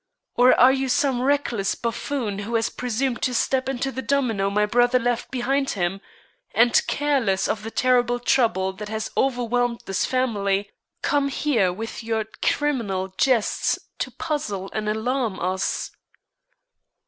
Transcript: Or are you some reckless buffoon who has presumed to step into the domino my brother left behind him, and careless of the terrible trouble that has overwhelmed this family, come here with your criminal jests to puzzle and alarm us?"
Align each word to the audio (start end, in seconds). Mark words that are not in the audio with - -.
Or 0.33 0.59
are 0.59 0.71
you 0.71 0.89
some 0.89 1.21
reckless 1.21 1.75
buffoon 1.75 2.39
who 2.39 2.55
has 2.55 2.69
presumed 2.69 3.21
to 3.21 3.35
step 3.35 3.69
into 3.69 3.91
the 3.91 4.01
domino 4.01 4.49
my 4.49 4.65
brother 4.65 4.97
left 4.97 5.29
behind 5.29 5.69
him, 5.77 6.01
and 6.55 6.81
careless 6.87 7.47
of 7.47 7.61
the 7.61 7.69
terrible 7.69 8.17
trouble 8.17 8.73
that 8.73 8.89
has 8.89 9.11
overwhelmed 9.15 9.81
this 9.85 10.03
family, 10.07 10.71
come 11.03 11.27
here 11.27 11.71
with 11.71 12.03
your 12.03 12.25
criminal 12.41 13.09
jests 13.15 13.77
to 13.99 14.09
puzzle 14.09 14.71
and 14.73 14.89
alarm 14.89 15.39
us?" 15.39 15.91